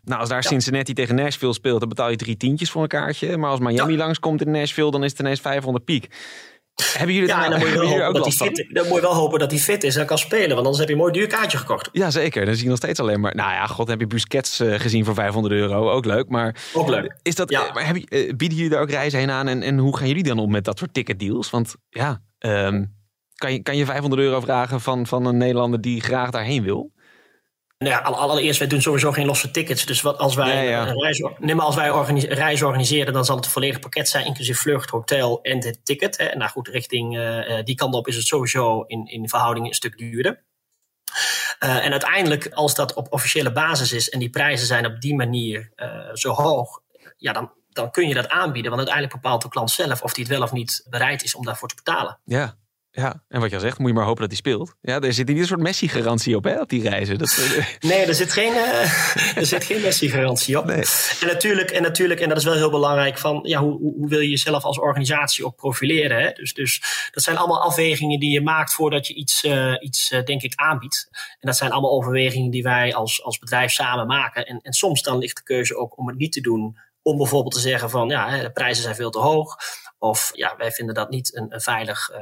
[0.04, 0.50] Nou, als daar ja.
[0.50, 3.38] Cincinnati tegen Nashville speelt, dan betaal je drie tientjes voor een kaartje.
[3.38, 3.98] Maar als Miami ja.
[3.98, 6.08] langskomt in Nashville, dan is het ineens 500 piek.
[6.76, 9.14] Hebben jullie ja, dan, moet je wel hopen dat hij fit, dan moet je wel
[9.14, 10.48] hopen dat hij fit is en kan spelen.
[10.48, 11.90] Want anders heb je een mooi duur kaartje gekocht.
[11.92, 12.46] Ja, zeker.
[12.46, 13.36] Dan zie je nog steeds alleen maar...
[13.36, 15.90] Nou ja, god, heb je Busquets uh, gezien voor 500 euro.
[15.92, 16.30] Ook leuk.
[16.30, 17.20] Maar, ook leuk.
[17.22, 17.72] Is dat, ja.
[17.74, 19.48] maar heb je, uh, bieden jullie daar ook reizen heen aan?
[19.48, 21.50] En, en hoe gaan jullie dan om met dat soort ticketdeals?
[21.50, 22.22] Want ja...
[22.40, 23.02] Um,
[23.36, 26.92] kan je, kan je 500 euro vragen van, van een Nederlander die graag daarheen wil?
[27.84, 29.86] Nou ja, allereerst, wij doen sowieso geen losse tickets.
[29.86, 31.90] Dus wat als wij, ja, reis, nee, maar als wij
[32.26, 36.18] reis organiseren, dan zal het een volledig pakket zijn, inclusief vlucht, hotel en het ticket.
[36.18, 36.36] Hè.
[36.36, 39.98] Nou goed, richting uh, die kant op is het sowieso in, in verhouding een stuk
[39.98, 40.44] duurder.
[41.60, 45.16] Uh, en uiteindelijk, als dat op officiële basis is en die prijzen zijn op die
[45.16, 46.82] manier uh, zo hoog,
[47.18, 48.72] ja, dan, dan kun je dat aanbieden.
[48.72, 51.46] Want uiteindelijk bepaalt de klant zelf of hij het wel of niet bereid is om
[51.46, 52.20] daarvoor te betalen.
[52.24, 52.58] Ja,
[52.96, 54.76] ja, en wat je al zegt, moet je maar hopen dat hij speelt.
[54.82, 57.18] Ja, er zit niet een soort Messi-garantie op, hè, op die reizen.
[57.18, 57.38] Dat,
[57.80, 60.66] nee, er zit geen, uh, er zit geen Messi-garantie op.
[60.66, 60.84] Nee.
[61.22, 64.20] En, natuurlijk, en natuurlijk, en dat is wel heel belangrijk, van ja, hoe, hoe wil
[64.20, 66.22] je jezelf als organisatie ook profileren?
[66.22, 66.32] Hè?
[66.32, 70.24] Dus, dus dat zijn allemaal afwegingen die je maakt voordat je iets, uh, iets uh,
[70.24, 71.08] denk ik, aanbiedt.
[71.12, 74.46] En dat zijn allemaal overwegingen die wij als, als bedrijf samen maken.
[74.46, 77.54] En, en soms dan ligt de keuze ook om het niet te doen om bijvoorbeeld
[77.54, 79.56] te zeggen van ja, de prijzen zijn veel te hoog.
[80.00, 82.18] Of ja, wij vinden dat niet een, een veilig, uh,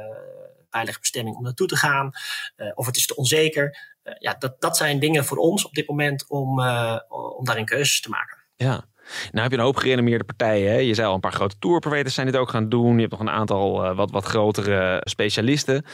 [0.72, 2.10] veilige bestemming om naartoe te gaan.
[2.56, 3.78] Uh, of het is te onzeker.
[4.04, 6.60] Uh, ja, dat, dat zijn dingen voor ons op dit moment om,
[7.08, 8.38] om daarin keuzes te maken.
[8.56, 8.84] Ja,
[9.30, 10.72] nou heb je een hoop gerenommeerde partijen.
[10.72, 10.78] Hè?
[10.78, 12.94] Je zei al, een paar grote tourproviders zijn dit ook gaan doen.
[12.94, 15.84] Je hebt nog een aantal uh, wat, wat grotere specialisten.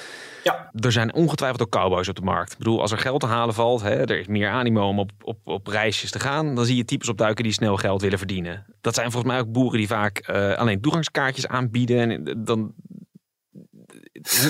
[0.44, 0.70] Ja.
[0.72, 2.52] Er zijn ongetwijfeld ook cowboys op de markt.
[2.52, 5.10] Ik bedoel, als er geld te halen valt, hè, er is meer animo om op,
[5.22, 6.54] op, op reisjes te gaan.
[6.54, 8.66] Dan zie je types opduiken die snel geld willen verdienen.
[8.80, 12.10] Dat zijn volgens mij ook boeren die vaak uh, alleen toegangskaartjes aanbieden.
[12.10, 12.72] En dan,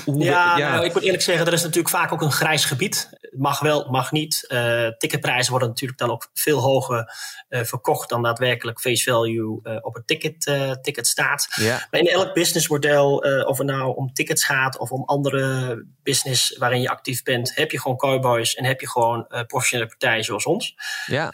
[0.05, 0.71] hoe, ja, ja.
[0.73, 3.11] Nou, ik moet eerlijk zeggen, er is natuurlijk vaak ook een grijs gebied.
[3.31, 4.45] Mag wel, mag niet.
[4.49, 7.13] Uh, ticketprijzen worden natuurlijk dan ook veel hoger
[7.49, 11.47] uh, verkocht dan daadwerkelijk face value uh, op het ticket, ticket staat.
[11.55, 11.87] Ja.
[11.91, 16.81] Maar in elk businessmodel, of het nou om tickets gaat of om andere business waarin
[16.81, 20.75] je actief bent, heb je gewoon cowboys en heb je gewoon professionele partijen zoals ons.
[21.07, 21.31] Ja.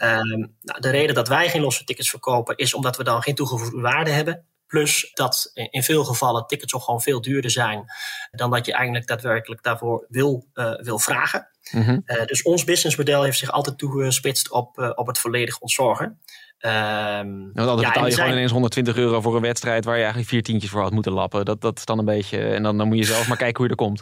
[0.61, 3.81] nou, de reden dat wij geen losse tickets verkopen is omdat we dan geen toegevoegde
[3.81, 4.45] waarde hebben.
[4.67, 7.85] Plus dat in veel gevallen tickets ook gewoon veel duurder zijn
[8.31, 11.47] dan dat je eigenlijk daadwerkelijk daarvoor wil, uh, wil vragen.
[11.71, 12.01] Mm -hmm.
[12.05, 16.19] uh, dus ons businessmodel heeft zich altijd toegespitst op, uh, op het volledig ontzorgen.
[16.59, 20.29] Um, dan ja, betaal je gewoon ineens 120 euro voor een wedstrijd waar je eigenlijk
[20.29, 21.45] vier tientjes voor had moeten lappen.
[21.45, 22.37] Dat, dat is dan een beetje.
[22.39, 24.01] En dan, dan moet je zelf maar kijken hoe je er komt.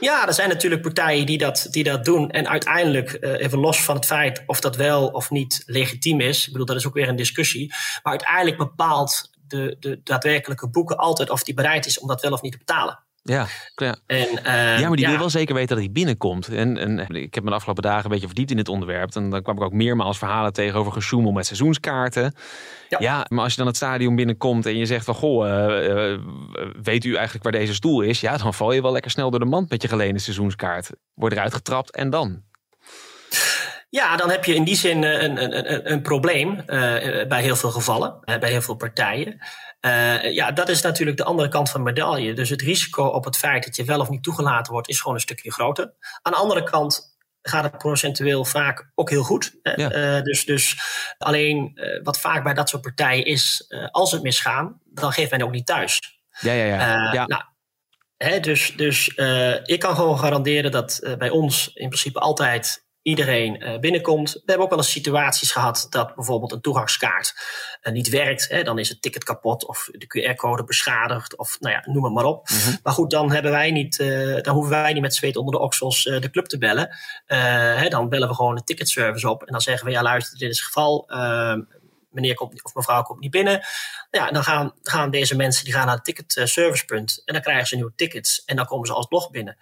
[0.00, 2.30] Ja, er zijn natuurlijk partijen die dat, die dat doen.
[2.30, 6.46] En uiteindelijk, uh, even los van het feit of dat wel of niet legitiem is.
[6.46, 7.68] Ik bedoel, dat is ook weer een discussie.
[8.02, 12.32] Maar uiteindelijk bepaalt de, de daadwerkelijke boeken altijd of die bereid is om dat wel
[12.32, 13.04] of niet te betalen.
[13.26, 13.96] Ja, ja.
[14.06, 15.10] En, uh, ja maar die ja.
[15.10, 16.48] wil wel zeker weten dat hij binnenkomt.
[16.48, 19.14] En, en ik heb me de afgelopen dagen een beetje verdiept in dit onderwerp.
[19.14, 22.34] En dan kwam ik ook meermaals verhalen tegenover gesjoemel met seizoenskaarten.
[22.88, 22.98] Ja.
[23.00, 23.26] ja.
[23.28, 25.14] maar als je dan het stadion binnenkomt en je zegt van...
[25.14, 26.18] Goh, uh, uh,
[26.82, 28.20] weet u eigenlijk waar deze stoel is?
[28.20, 30.90] Ja, dan val je wel lekker snel door de mand met je geleende seizoenskaart.
[31.14, 32.42] Word eruit getrapt en dan?
[33.96, 36.64] Ja, dan heb je in die zin een, een, een, een probleem uh,
[37.26, 39.38] bij heel veel gevallen, uh, bij heel veel partijen.
[39.80, 42.34] Uh, ja, dat is natuurlijk de andere kant van de medaille.
[42.34, 45.14] Dus het risico op het feit dat je wel of niet toegelaten wordt, is gewoon
[45.14, 45.94] een stukje groter.
[46.22, 49.58] Aan de andere kant gaat het procentueel vaak ook heel goed.
[49.62, 50.20] Ja.
[50.20, 50.78] dus, dus
[51.18, 55.52] alleen wat vaak bij dat soort partijen is, als het misgaan, dan geeft men ook
[55.52, 56.20] niet thuis.
[56.40, 57.12] Ja, ja, ja.
[57.12, 57.26] ja.
[57.26, 57.42] Nou,
[58.16, 59.08] hè, dus dus
[59.62, 64.32] ik kan gewoon garanderen dat bij ons in principe altijd iedereen uh, binnenkomt.
[64.32, 67.34] We hebben ook wel eens situaties gehad dat bijvoorbeeld een toegangskaart
[67.82, 68.48] uh, niet werkt.
[68.48, 72.12] Hè, dan is het ticket kapot of de QR-code beschadigd of nou ja, noem het
[72.12, 72.48] maar op.
[72.48, 72.78] Mm -hmm.
[72.82, 75.60] Maar goed, dan, hebben wij niet, uh, dan hoeven wij niet met zweet onder de
[75.60, 76.96] oksels de club te bellen.
[77.26, 80.50] Hè, dan bellen we gewoon de ticketservice op en dan zeggen we ja luister, dit
[80.50, 81.08] is het geval.
[82.16, 83.64] Meneer komt of mevrouw komt niet binnen.
[84.10, 87.74] Ja, dan gaan, gaan deze mensen die gaan naar het ticketservicepunt en dan krijgen ze
[87.74, 89.56] nieuwe tickets en dan komen ze alsnog binnen.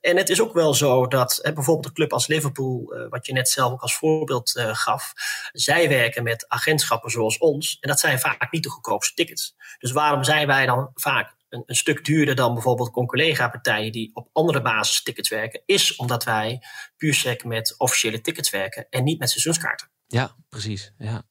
[0.00, 3.26] En het is ook wel zo dat hè, bijvoorbeeld een club als Liverpool, uh, wat
[3.26, 5.12] je net zelf ook als voorbeeld uh, gaf,
[5.52, 9.54] zij werken met agentschappen zoals ons en dat zijn vaak niet de goedkoopste tickets.
[9.78, 14.28] Dus waarom zijn wij dan vaak een, een stuk duurder dan bijvoorbeeld conculega-partijen die op
[14.32, 16.62] andere basis tickets werken, is omdat wij
[16.96, 19.90] puur sec met officiële tickets werken en niet met seizoenskaarten.
[20.06, 20.92] Ja, precies.
[20.98, 21.22] Ja.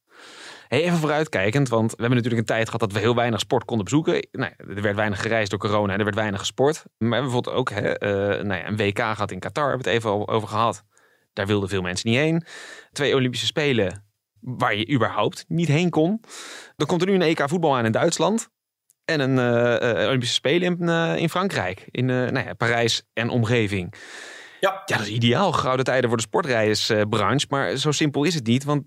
[0.70, 3.66] Hey, even vooruitkijkend, want we hebben natuurlijk een tijd gehad dat we heel weinig sport
[3.66, 4.28] konden bezoeken.
[4.32, 6.76] Nou, er werd weinig gereisd door corona en er werd weinig gesport.
[6.76, 9.86] Maar we hebben bijvoorbeeld ook hè, uh, nou ja, een WK gehad in Qatar, hebben
[9.86, 10.84] we het even over gehad.
[11.34, 12.44] Daar wilden veel mensen niet heen.
[12.92, 14.06] Twee Olympische Spelen
[14.40, 16.22] waar je überhaupt niet heen kon.
[16.76, 18.50] Dan komt er nu een EK voetbal aan in Duitsland.
[19.06, 19.38] En een
[20.02, 23.94] uh, Olympische Spelen in, uh, in Frankrijk, in nou ja, Parijs en omgeving.
[24.60, 24.84] Ja.
[24.86, 25.52] ja, dat is ideaal.
[25.52, 27.46] Gouden tijden voor de sportrijdersbranche.
[27.50, 28.84] Maar zo simpel is het niet, want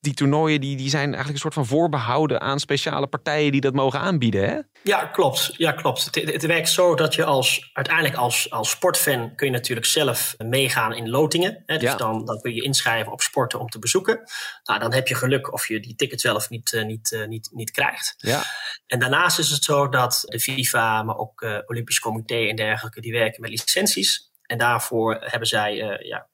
[0.00, 3.74] die toernooien die, die zijn eigenlijk een soort van voorbehouden aan speciale partijen die dat
[3.74, 4.48] mogen aanbieden.
[4.48, 4.58] Hè?
[4.82, 5.54] Ja, klopt.
[5.56, 6.04] Ja, klopt.
[6.04, 10.34] Het, het, werkt zo dat je als uiteindelijk als, als sportfan kun je natuurlijk zelf
[10.38, 11.62] meegaan in lotingen.
[11.66, 11.74] Hè?
[11.74, 11.96] Dus Ja.
[11.96, 14.22] dan, dan kun je inschrijven op sporten om te bezoeken.
[14.64, 17.48] Nou, dan heb je geluk of je die ticket zelf niet, uh, niet, uh, niet,
[17.52, 18.14] niet krijgt.
[18.16, 18.42] Ja.
[18.86, 23.00] En daarnaast is het zo dat de FIFA, maar ook uh, Olympisch Comité en dergelijke,
[23.00, 24.30] die werken met licenties.
[24.42, 26.28] En daarvoor hebben zij ja,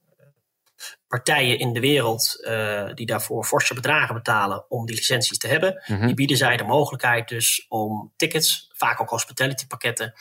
[1.15, 5.83] partijen in de wereld uh, die daarvoor forse bedragen betalen om die licenties te hebben.
[5.87, 6.07] Mhm.
[6.07, 10.13] Die bieden zij de mogelijkheid dus om tickets, vaak ook hospitality pakketten,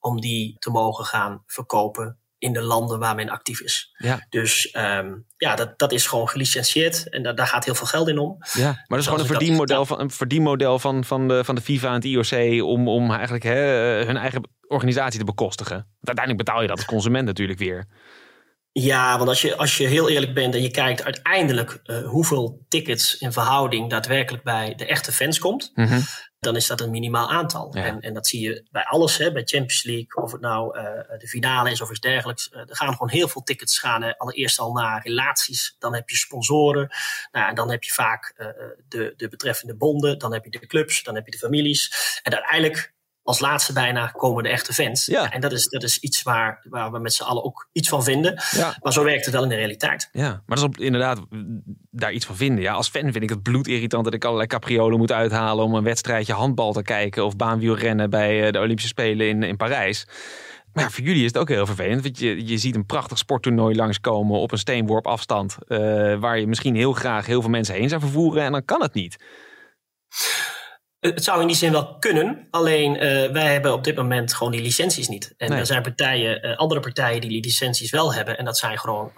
[0.00, 3.94] om die te mogen gaan verkopen in de landen waar men actief is.
[3.96, 4.26] Ja.
[4.28, 8.08] Dus um, ja, dat, dat is gewoon gelicentieerd en da daar gaat heel veel geld
[8.08, 8.36] in om.
[8.52, 11.60] Ja, maar dat is gewoon een verdienmodel, van, een verdienmodel van, van, de, van de
[11.60, 13.60] FIFA en het IOC om, om eigenlijk hè,
[14.04, 15.76] hun eigen organisatie te bekostigen.
[16.02, 17.86] Uiteindelijk betaal je dat als consument natuurlijk weer.
[18.80, 22.64] Ja, want als je, als je heel eerlijk bent en je kijkt uiteindelijk uh, hoeveel
[22.68, 25.70] tickets in verhouding daadwerkelijk bij de echte fans komt.
[25.74, 26.02] Mm -hmm.
[26.38, 27.76] dan is dat een minimaal aantal.
[27.76, 27.84] Ja.
[27.84, 30.84] En, en dat zie je bij alles, hè, bij Champions League, of het nou uh,
[31.18, 32.50] de finale is of iets dergelijks.
[32.52, 34.02] Uh, er gaan gewoon heel veel tickets gaan.
[34.02, 34.18] Hè.
[34.18, 36.88] Allereerst al naar relaties, dan heb je sponsoren.
[37.32, 38.46] Nou, en dan heb je vaak uh,
[38.88, 41.92] de, de betreffende bonden, dan heb je de clubs, dan heb je de families.
[42.22, 42.93] En uiteindelijk
[43.24, 45.06] als laatste bijna komen de echte fans.
[45.06, 45.32] Ja.
[45.32, 48.04] En dat is, dat is iets waar, waar we met z'n allen ook iets van
[48.04, 48.42] vinden.
[48.50, 48.76] Ja.
[48.82, 50.08] Maar zo werkt het wel in de realiteit.
[50.12, 51.20] Ja, maar dat is op, inderdaad
[51.90, 52.62] daar iets van vinden.
[52.62, 55.84] Ja, als fan vind ik het bloedirritant dat ik allerlei capriolen moet uithalen om een
[55.84, 60.06] wedstrijdje handbal te kijken of baanwielrennen bij de Olympische Spelen in, in Parijs.
[60.72, 62.02] Maar ja, voor jullie is het ook heel vervelend.
[62.02, 65.56] Want je, je ziet een prachtig sporttoernooi langskomen op een steenworp afstand.
[65.68, 65.78] Uh,
[66.18, 68.42] waar je misschien heel graag heel veel mensen heen zou vervoeren.
[68.42, 69.16] En dan kan het niet.
[71.12, 74.52] Het zou in die zin wel kunnen, alleen uh, wij hebben op dit moment gewoon
[74.52, 75.34] die licenties niet.
[75.36, 75.58] En nee.
[75.58, 78.38] er zijn partijen, uh, andere partijen die die licenties wel hebben.
[78.38, 79.12] En dat zijn gewoon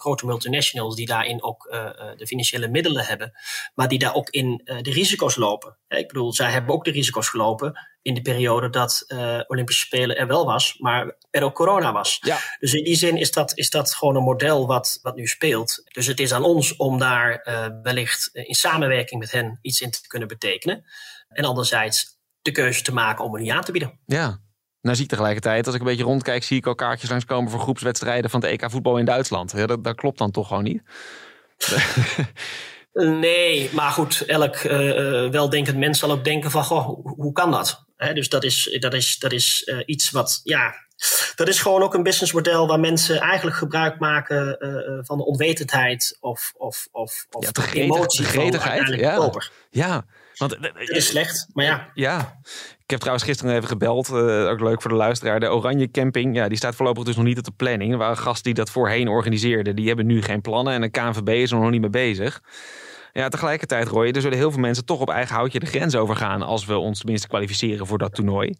[0.00, 1.68] grote multinationals die daarin ook
[2.16, 3.32] de financiële middelen hebben.
[3.74, 5.78] Maar die daar ook in de risico's lopen.
[5.88, 9.04] Ik bedoel, zij hebben ook de risico's gelopen in de periode dat
[9.46, 12.18] Olympische Spelen er wel was, maar er ook corona was.
[12.20, 12.38] Ja.
[12.58, 15.82] Dus in die zin is dat, is dat gewoon een model wat, wat nu speelt.
[15.84, 17.40] Dus het is aan ons om daar
[17.82, 20.84] wellicht in samenwerking met hen iets in te kunnen betekenen.
[21.28, 24.00] En anderzijds de keuze te maken om er niet aan te bieden.
[24.06, 24.40] Ja,
[24.80, 27.60] nou zie ik tegelijkertijd, als ik een beetje rondkijk, zie ik al kaartjes langskomen voor
[27.60, 29.52] groepswedstrijden van het EK voetbal in Duitsland.
[29.56, 30.82] Ja, dat, dat klopt dan toch gewoon niet?
[33.20, 34.70] nee, maar goed, elk uh,
[35.30, 37.84] weldenkend mens zal ook denken van, goh, hoe, hoe kan dat?
[37.96, 40.74] He, dus dat is, dat is, dat is uh, iets wat, ja,
[41.34, 46.16] dat is gewoon ook een businessmodel waar mensen eigenlijk gebruik maken uh, van de onwetendheid
[46.20, 49.14] of, of, of, of ja, de emotie gretigheid, van ja.
[49.14, 49.50] koper.
[49.70, 50.04] Ja,
[50.36, 51.90] want dat is slecht, maar ja.
[51.94, 52.40] Ja,
[52.90, 55.40] ik heb trouwens gisteren even gebeld, uh, ook leuk voor de luisteraar.
[55.40, 57.92] De Oranje Camping, ja, die staat voorlopig dus nog niet op de planning.
[57.92, 61.28] Er waren gasten die dat voorheen organiseerden, die hebben nu geen plannen en de KNVB
[61.28, 62.42] is er nog niet mee bezig.
[63.12, 66.42] Ja, tegelijkertijd, Roy, er zullen heel veel mensen toch op eigen houtje de grens overgaan
[66.42, 68.54] als we ons tenminste kwalificeren voor dat toernooi.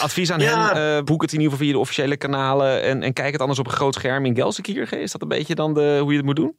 [0.00, 0.74] Advies aan Ja.
[0.74, 3.40] hen, uh, boek het in ieder geval via de officiële kanalen en, en kijk het
[3.40, 5.00] anders op een groot scherm in Gelsenkirchen.
[5.00, 6.56] Is dat een beetje dan de, hoe je het moet doen?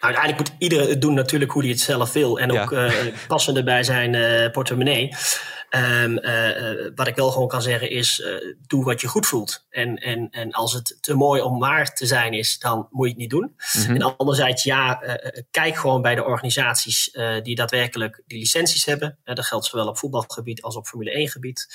[0.00, 2.38] Nou, uiteindelijk moet iedereen het doen natuurlijk hoe hij het zelf wil.
[2.38, 2.90] En ook uh,
[3.26, 5.14] passende bij zijn uh, portemonnee.
[5.70, 8.22] Um, uh, wat ik wel gewoon kan zeggen is,
[8.66, 9.66] doe wat je goed voelt.
[9.70, 13.12] En, en, en als het te mooi om waar te zijn is, dan moet je
[13.12, 13.54] het niet doen.
[13.72, 13.94] Mhm.
[13.94, 15.02] En anderzijds, ja,
[15.50, 19.18] kijk gewoon bij de organisaties die daadwerkelijk die licenties hebben.
[19.24, 21.66] dat geldt zowel op voetbalgebied als op Formule 1 gebied.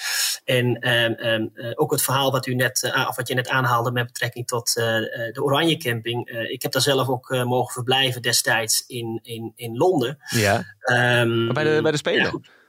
[0.45, 4.06] En um, um, ook het verhaal wat, u net, of wat je net aanhaalde met
[4.06, 6.29] betrekking tot de Oranje Camping.
[6.29, 10.17] ik heb daar zelf ook mogen verblijven destijds in, in, in Londen.
[10.29, 10.63] Ja.
[11.21, 12.41] Um, bij, de, bij de Spelen?
[12.43, 12.62] Ja.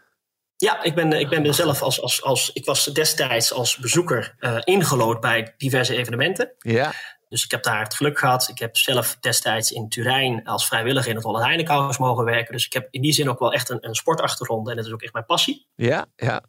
[0.56, 2.50] Ja, ik ben, ik ben zelf als, als, als.
[2.52, 6.54] Ik was destijds als bezoeker uh, ingelood bij diverse evenementen.
[6.58, 6.92] Ja.
[7.28, 8.48] Dus ik heb daar het geluk gehad.
[8.48, 12.52] Ik heb zelf destijds in Turijn als vrijwilliger in het Holland Heinekenhuis mogen werken.
[12.52, 14.68] Dus ik heb in die zin ook wel echt een, een sportachtergrond.
[14.68, 15.66] En dat is ook echt mijn passie.
[15.74, 16.42] Ja, ja.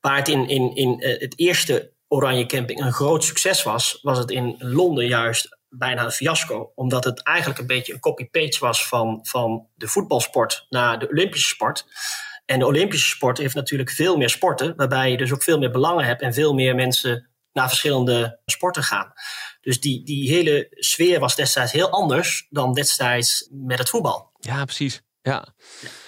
[0.00, 4.18] Waar het in, in, in uh, het eerste Oranje Camping een groot succes was, was
[4.18, 6.72] het in Londen juist bijna een fiasco.
[6.74, 11.48] Omdat het eigenlijk een beetje een copy-paste was van, van de voetbalsport naar de Olympische
[11.48, 11.86] sport.
[12.48, 15.70] En de Olympische sport heeft natuurlijk veel meer sporten, waarbij je dus ook veel meer
[15.70, 19.12] belangen hebt en veel meer mensen naar verschillende sporten gaan.
[19.60, 24.30] Dus die, die hele sfeer was destijds heel anders dan destijds met het voetbal.
[24.40, 25.02] Ja, precies.
[25.22, 25.54] Ja.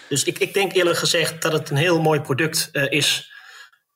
[0.08, 3.32] Dus ik, ik denk eerlijk gezegd dat het een heel mooi product uh, is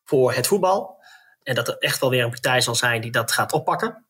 [0.05, 1.03] voor het voetbal.
[1.43, 4.07] En dat er echt wel weer een partij zal zijn die dat gaat oppakken.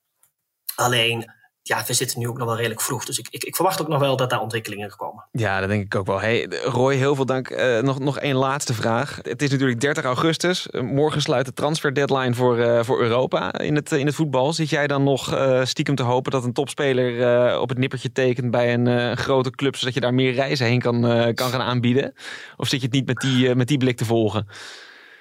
[0.75, 1.33] Alleen,
[1.67, 3.05] ja, we zitten nu ook nog wel redelijk vroeg.
[3.05, 5.25] Dus ik, ik, ik, verwacht ook nog wel dat daar ontwikkelingen komen.
[5.33, 6.21] Ja, dat denk ik ook wel.
[6.21, 7.51] Hey, Roy, heel veel dank.
[7.51, 9.19] Uh, nog, nog één laatste vraag.
[9.23, 10.69] Het is natuurlijk 30 augustus.
[10.71, 14.53] Morgen sluit de transfer deadline voor, uh, voor Europa in het, in het voetbal.
[14.53, 18.75] Zit jij dan nog stiekem te hopen dat een topspeler op het nippertje tekent bij
[18.75, 21.01] een grote club, zodat je daar meer reizen heen kan,
[21.35, 22.15] kan gaan aanbieden?
[22.57, 24.47] Of zit je het niet met die, met die blik te volgen?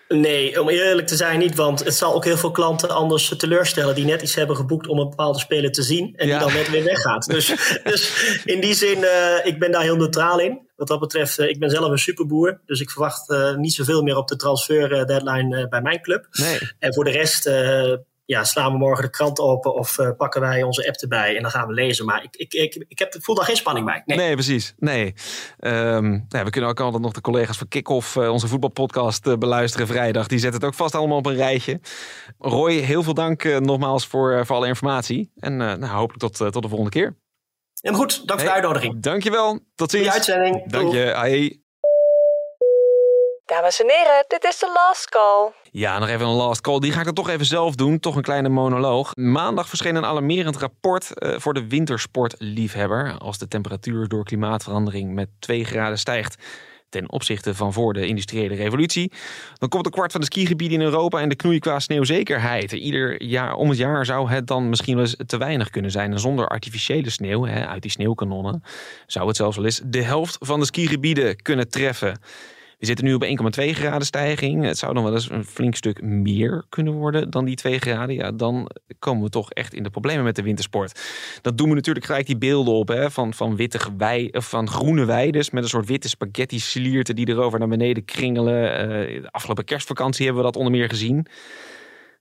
[0.07, 3.95] Nee, om eerlijk te zijn niet, want het zal ook heel veel klanten anders teleurstellen
[3.95, 6.37] die net iets hebben geboekt om een bepaalde speler te zien en Ja.
[6.37, 7.25] die dan net weer weggaat.
[7.25, 7.47] Dus,
[7.83, 8.11] dus
[8.45, 10.71] in die zin, uh, ik ben daar heel neutraal in.
[10.75, 14.01] Wat dat betreft, uh, ik ben zelf een superboer, dus ik verwacht uh, niet zoveel
[14.01, 16.27] meer op de transfer deadline bij mijn club.
[16.31, 16.59] Nee.
[16.79, 17.45] En voor de rest
[18.33, 21.41] ja, slaan we morgen de krant open of uh, pakken wij onze app erbij en
[21.41, 22.05] dan gaan we lezen.
[22.05, 24.01] Maar ik, ik, ik, ik heb, voel daar geen spanning bij.
[24.05, 24.73] Nee, nee precies.
[24.77, 25.13] Nee.
[25.59, 29.35] Um, ja, we kunnen ook altijd nog de collega's van Kick-Off, uh, onze voetbalpodcast, uh,
[29.35, 30.27] beluisteren vrijdag.
[30.27, 31.79] Die zetten het ook vast allemaal op een rijtje.
[32.37, 35.31] Roy, heel veel dank nogmaals voor, voor alle informatie.
[35.35, 37.15] En nou, hopelijk tot, tot de volgende keer.
[37.81, 39.01] En goed, dank voor de uitnodiging.
[39.01, 39.59] Dankjewel.
[39.75, 40.09] Tot ziens.
[40.09, 40.69] Uitzending.
[40.69, 40.97] Dank je.
[40.97, 41.62] Hey.
[43.45, 45.51] Dames en heren, dit is de last call.
[45.71, 46.79] Ja, nog even een last call.
[46.79, 47.99] Die ga ik dan toch even zelf doen.
[47.99, 49.15] Toch een kleine monoloog.
[49.15, 53.15] Maandag verscheen een alarmerend rapport uh, voor de wintersportliefhebber.
[53.17, 56.43] Als de temperatuur door klimaatverandering met 2 graden stijgt
[56.89, 59.11] ten opzichte van voor de industriële revolutie.
[59.57, 62.71] Dan komt een kwart van de skigebieden in Europa en de knoei qua sneeuwzekerheid.
[62.71, 66.11] Ieder jaar om het jaar zou het dan misschien wel eens te weinig kunnen zijn.
[66.11, 68.63] En zonder artificiële sneeuw hè, uit die sneeuwkanonnen
[69.07, 72.19] zou het zelfs wel eens de helft van de skigebieden kunnen treffen.
[72.79, 73.29] We zitten nu op 1,2
[73.69, 74.63] graden stijging.
[74.63, 78.15] Het zou dan wel eens een flink stuk meer kunnen worden dan die 2 graden.
[78.15, 81.01] Ja, dan komen we toch echt in de problemen met de wintersport.
[81.41, 85.05] Dat doen we natuurlijk gelijk die beelden op hè, van, van, witte wei, van groene
[85.05, 88.63] weides met een soort witte spaghetti slierten die erover naar beneden kringelen.
[88.63, 91.27] Uh, de afgelopen kerstvakantie hebben we dat onder meer gezien.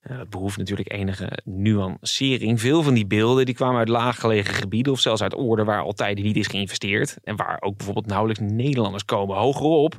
[0.09, 2.61] Dat behoeft natuurlijk enige nuancering.
[2.61, 6.23] Veel van die beelden die kwamen uit laaggelegen gebieden of zelfs uit oorden waar altijd
[6.23, 7.17] niet is geïnvesteerd.
[7.25, 9.37] En waar ook bijvoorbeeld nauwelijks Nederlanders komen.
[9.37, 9.97] Hogerop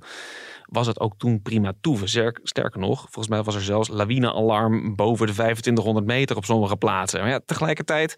[0.66, 2.34] was het ook toen prima toeven.
[2.44, 7.20] Sterker nog, volgens mij was er zelfs lawinealarm boven de 2500 meter op sommige plaatsen.
[7.20, 8.16] Maar ja, tegelijkertijd,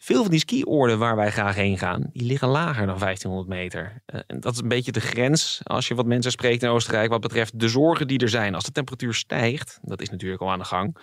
[0.00, 4.02] veel van die skioorden waar wij graag heen gaan, die liggen lager dan 1500 meter.
[4.14, 7.10] Uh, en dat is een beetje de grens als je wat mensen spreekt in Oostenrijk
[7.10, 8.54] wat betreft de zorgen die er zijn.
[8.54, 10.94] Als de temperatuur stijgt, dat is natuurlijk al aan de gang,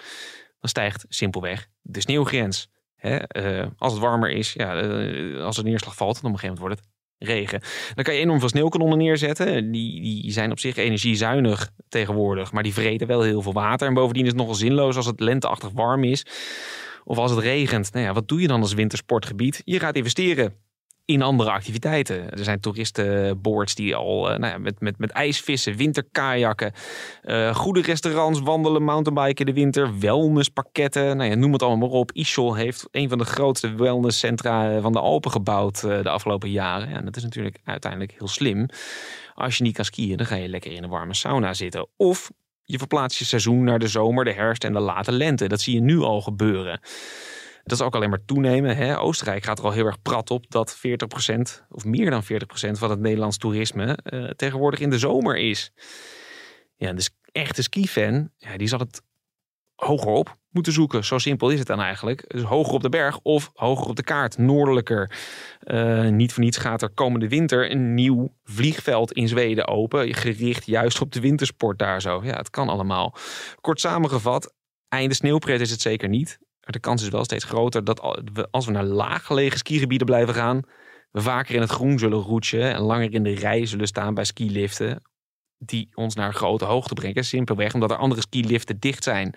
[0.60, 2.68] dan stijgt simpelweg de sneeuwgrens.
[3.02, 6.62] Uh, als het warmer is, ja, uh, als er neerslag valt, dan op een gegeven
[6.62, 7.62] moment wordt het regen.
[7.96, 9.72] Dan kan je enorm veel sneeuwkanonnen neerzetten.
[9.72, 13.88] Die, die zijn op zich energiezuinig tegenwoordig, maar die vreten wel heel veel water.
[13.88, 16.26] En bovendien is het nogal zinloos als het lenteachtig warm is.
[17.08, 17.94] Of als het regent.
[17.94, 19.62] Nou ja, wat doe je dan als wintersportgebied?
[19.66, 20.54] Je gaat investeren
[21.06, 22.32] in andere activiteiten.
[22.32, 26.74] Er zijn toeristenboards die al uh, nou ja, met, met, met ijsvissen, winterkajakken,
[27.24, 31.18] uh, goede restaurants, wandelen, mountainbiken in de winter, wellnesspakketten.
[31.18, 32.12] Nou ja, noem het allemaal maar op.
[32.12, 36.90] Ischol heeft een van de grootste wellnesscentra van de Alpen gebouwd de afgelopen jaren.
[36.90, 38.66] Ja, dat is natuurlijk uiteindelijk heel slim.
[39.34, 41.88] Als je niet kan skiën, dan ga je lekker in een warme sauna zitten.
[41.98, 42.32] Of
[42.66, 45.48] je verplaatst je seizoen naar de zomer, de herfst en de late lente.
[45.48, 46.80] Dat zie je nu al gebeuren.
[47.64, 48.76] Dat is ook alleen maar toenemen.
[48.76, 49.00] Hè?
[49.00, 50.80] Oostenrijk gaat er al heel erg prat op dat 40%
[51.70, 52.26] of meer dan 40%
[52.72, 55.72] van het Nederlands toerisme uh, tegenwoordig in de zomer is.
[56.76, 59.02] Ja, dus echte ski-fan, ja, die zal het
[59.76, 61.06] hoger op moeten zoeken.
[61.06, 62.24] Zo simpel is het dan eigenlijk.
[62.28, 65.12] Dus hoger op de berg of hoger op de kaart, noordelijker.
[65.64, 70.14] Uh, niet voor niets gaat er komende winter een nieuw vliegveld in Zweden open.
[70.14, 72.22] Gericht juist op de wintersport daar zo.
[72.24, 73.16] Ja, het kan allemaal.
[73.62, 74.54] Kort samengevat,
[74.90, 76.38] einde sneeuwpret is het zeker niet.
[76.40, 80.34] Maar de kans is wel steeds groter dat we, als we naar laaggelegen skigebieden blijven
[80.34, 80.62] gaan,
[81.12, 84.24] we vaker in het groen zullen roetsen en langer in de rij zullen staan bij
[84.24, 85.02] skiliften
[85.58, 87.26] die ons naar grote hoogte brengen.
[87.26, 89.34] Simpelweg omdat er andere skiliften dicht zijn.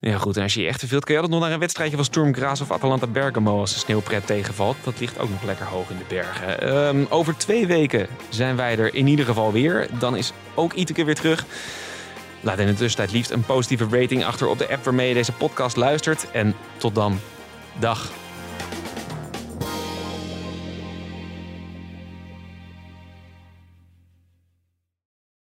[0.00, 1.60] Ja goed, en als je je echt te veel kan je altijd nog naar een
[1.60, 4.76] wedstrijdje van Sturm Graz of Atalanta Bergamo als de sneeuwpret tegenvalt.
[4.84, 6.76] Dat ligt ook nog lekker hoog in de bergen.
[6.86, 9.88] Um, over twee weken zijn wij er in ieder geval weer.
[9.98, 11.44] Dan is ook Iteke weer terug.
[12.40, 15.32] Laat in de tussentijd liefst een positieve rating achter op de app waarmee je deze
[15.32, 16.30] podcast luistert.
[16.30, 17.20] En tot dan.
[17.78, 18.10] Dag.